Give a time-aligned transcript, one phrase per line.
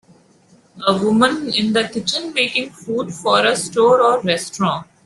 [0.87, 4.87] A woman is in the kitchen making food for a store or restaurant.